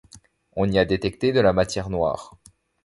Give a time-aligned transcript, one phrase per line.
[0.53, 2.35] On y a détecté de la matière noire.